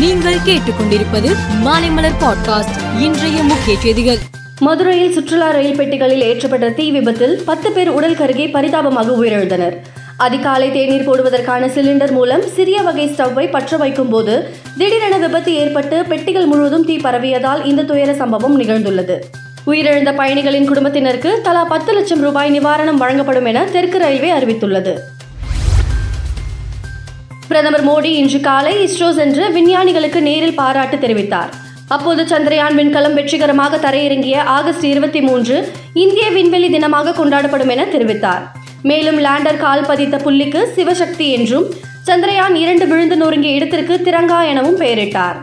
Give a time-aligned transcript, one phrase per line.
[0.00, 3.00] நீங்கள் கேட்டுக்கொண்டிருப்பது மாலைமலர் பாட்காஸ்ட்.
[3.00, 4.16] இன்றைய முக்கிய செய்திகள்.
[4.60, 9.76] மதுரையில் சுற்றுலா ரயில் பெட்டிகளில் ஏற்றப்பட்ட தீ விபத்தில் பத்து பேர் உடல் கருகே பரிதாபமாக உயிரிழந்தனர்.
[10.16, 16.46] அதிகாலை தேநீர் போடுவதற்கான சிலிண்டர் மூலம் சிறிய வகை ஸ்டவ்வை பற்ற வைக்கும் போது திடீரென விபத்து ஏற்பட்டு பெட்டிகள்
[16.46, 19.18] முழுவதும் தீ பரவியதால் இந்த துயர சம்பவம் நிகழ்ந்துள்ளது.
[19.66, 24.96] உயிரிழந்த பயணிகளின் குடும்பத்தினருக்கு தலா பத்து லட்சம் ரூபாய் நிவாரணம் வழங்கப்படும் என தெற்கு ரயில்வே அறிவித்துள்ளது.
[27.50, 31.48] பிரதமர் மோடி இன்று காலை இஸ்ரோ சென்று விஞ்ஞானிகளுக்கு நேரில் பாராட்டு தெரிவித்தார்.
[31.94, 35.56] அப்போது சந்திரயான் விண்கலம் வெற்றிகரமாக தரையிறங்கிய ஆகஸ்ட் இருபத்தி மூன்று
[36.02, 38.44] இந்திய விண்வெளி தினமாக கொண்டாடப்படும் என தெரிவித்தார்.
[38.90, 41.66] மேலும் லேண்டர் கால் பதித்த புள்ளிக்கு சிவசக்தி என்றும்
[42.10, 45.40] சந்திரயான் இரண்டு விழுந்து நொறுங்கிய இடத்திற்கு திரங்கா எனவும் பெயரிட்டார்.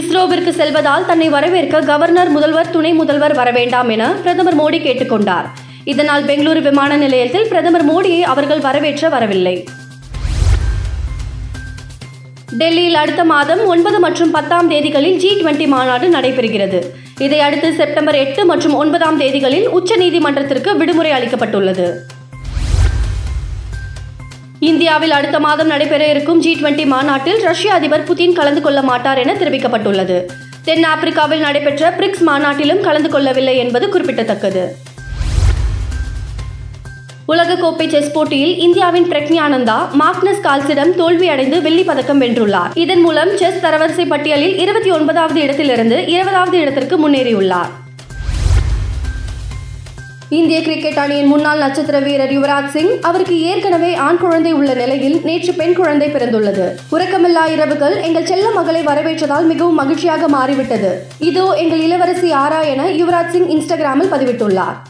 [0.00, 5.48] இஸ்ரோவிற்கு செல்வதால் தன்னை வரவேற்க கவர்னர் முதல்வர் துணை முதல்வர் வரவேண்டாம் என பிரதமர் மோடி கேட்டுக்கொண்டார்.
[5.84, 9.64] இதனால் பெங்களூரு விமான நிலையத்தில் பிரதமர் மோடியை அவர்கள் வரவேற்ற வரவில்லை.
[12.58, 16.80] டெல்லியில் அடுத்த மாதம் ஒன்பது மற்றும் பத்தாம் தேதிகளில் ஜி டுவெண்டி மாநாடு நடைபெறுகிறது.
[17.18, 21.88] இதையடுத்து செப்டம்பர் எட்டு மற்றும் ஒன்பதாம் தேதிகளில் உச்சநீதிமன்றத்திற்கு விடுமுறை அளிக்கப்பட்டுள்ளது.
[24.58, 29.32] இந்தியாவில் அடுத்த மாதம் நடைபெற இருக்கும் ஜி டுவெண்டி மாநாட்டில் ரஷ்ய அதிபர் புதின் கலந்து கொள்ள மாட்டார் என
[29.32, 30.26] தெரிவிக்கப்பட்டுள்ளது.
[30.64, 34.76] தென் ஆப்பிரிக்காவில் நடைபெற்ற பிரிக்ஸ் மாநாட்டிலும் கலந்து கொள்ளவில்லை என்பது குறிப்பிடத்தக்கது.
[37.30, 42.70] உலகக்கோப்பை செஸ் போட்டியில் இந்தியாவின் பிரக்ஞானந்தா மாக்னஸ் கால்சிடம் தோல்வியடைந்து வெள்ளி பதக்கம் வென்றுள்ளார்.
[42.74, 47.70] இதன் மூலம் செஸ் தரவரிசை பட்டியலில் இருபத்தி ஒன்பதாவது இடத்திலிருந்து இருபதாவது இடத்திற்கு முன்னேறியுள்ளார்.
[50.28, 55.52] இந்திய கிரிக்கெட் அணியின் முன்னாள் நட்சத்திர வீரர் யுவராஜ் சிங் அவருக்கு ஏற்கனவே ஆண் குழந்தை உள்ள நிலையில் நேற்று
[55.52, 56.68] பெண் குழந்தை பிறந்துள்ளது.
[56.92, 61.06] உறக்கமில்லா இரவுகள் எங்கள் செல்ல மகளை வரவேற்றதால் மிகவும் மகிழ்ச்சியாக மாறிவிட்டது.
[61.18, 64.89] இதோ எங்கள் இளவரசி ஆரா என யுவராஜ் சிங் இன்ஸ்டாகிராமில் பதிவிட்டுள்ளார்.